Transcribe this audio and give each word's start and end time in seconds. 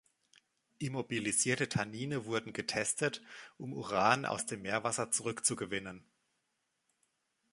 Immobilisierte 0.79 1.69
Tannine 1.69 2.25
wurden 2.25 2.53
getestet, 2.53 3.21
um 3.59 3.71
Uran 3.71 4.25
aus 4.25 4.47
dem 4.47 4.63
Meerwasser 4.63 5.11
zurückzugewinnen. 5.11 6.03